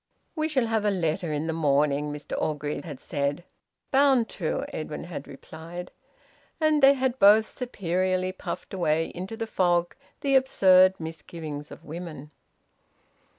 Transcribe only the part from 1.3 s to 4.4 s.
in the morning," Mr Orgreave had said. "Bound